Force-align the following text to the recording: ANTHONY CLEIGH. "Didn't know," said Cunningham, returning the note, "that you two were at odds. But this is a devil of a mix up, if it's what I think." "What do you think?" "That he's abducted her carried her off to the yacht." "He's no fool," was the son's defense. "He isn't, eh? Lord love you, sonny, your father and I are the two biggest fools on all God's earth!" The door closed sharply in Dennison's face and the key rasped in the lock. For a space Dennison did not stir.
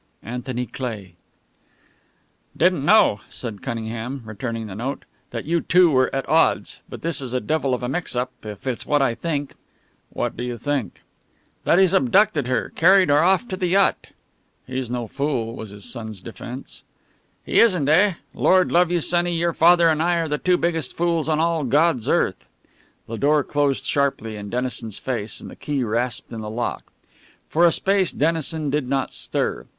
ANTHONY 0.23 0.65
CLEIGH. 0.65 1.13
"Didn't 2.57 2.83
know," 2.83 3.21
said 3.29 3.61
Cunningham, 3.61 4.23
returning 4.25 4.65
the 4.65 4.73
note, 4.73 5.05
"that 5.29 5.45
you 5.45 5.61
two 5.61 5.91
were 5.91 6.09
at 6.15 6.27
odds. 6.27 6.81
But 6.89 7.03
this 7.03 7.21
is 7.21 7.33
a 7.33 7.39
devil 7.39 7.75
of 7.75 7.83
a 7.83 7.87
mix 7.87 8.15
up, 8.15 8.31
if 8.41 8.65
it's 8.65 8.83
what 8.83 9.03
I 9.03 9.13
think." 9.13 9.53
"What 10.09 10.35
do 10.35 10.41
you 10.41 10.57
think?" 10.57 11.03
"That 11.65 11.77
he's 11.77 11.93
abducted 11.93 12.47
her 12.47 12.69
carried 12.73 13.09
her 13.09 13.21
off 13.23 13.47
to 13.49 13.55
the 13.55 13.67
yacht." 13.67 14.07
"He's 14.65 14.89
no 14.89 15.05
fool," 15.07 15.55
was 15.55 15.69
the 15.69 15.81
son's 15.81 16.19
defense. 16.19 16.81
"He 17.45 17.59
isn't, 17.59 17.87
eh? 17.87 18.15
Lord 18.33 18.71
love 18.71 18.89
you, 18.89 19.01
sonny, 19.01 19.35
your 19.37 19.53
father 19.53 19.87
and 19.87 20.01
I 20.01 20.15
are 20.15 20.27
the 20.27 20.39
two 20.39 20.57
biggest 20.57 20.97
fools 20.97 21.29
on 21.29 21.39
all 21.39 21.63
God's 21.63 22.09
earth!" 22.09 22.49
The 23.07 23.19
door 23.19 23.43
closed 23.43 23.85
sharply 23.85 24.35
in 24.35 24.49
Dennison's 24.49 24.97
face 24.97 25.39
and 25.39 25.47
the 25.51 25.55
key 25.55 25.83
rasped 25.83 26.33
in 26.33 26.41
the 26.41 26.49
lock. 26.49 26.91
For 27.47 27.67
a 27.67 27.71
space 27.71 28.11
Dennison 28.11 28.71
did 28.71 28.89
not 28.89 29.13
stir. 29.13 29.67